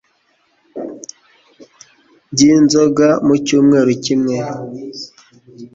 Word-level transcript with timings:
byinzoga 2.33 3.07
mu 3.25 3.33
cyumweru 3.45 3.91
kimwe– 4.05 4.35